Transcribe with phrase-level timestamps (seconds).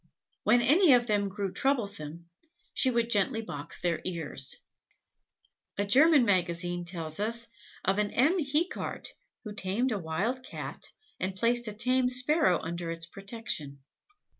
[0.45, 2.25] When any of them grew troublesome,
[2.73, 4.55] she would gently box their ears.
[5.77, 7.45] A German magazine tells us
[7.85, 8.39] of a M.
[8.39, 9.09] Hecart,
[9.43, 13.83] who tamed a wild Cat and placed a tame sparrow under its protection.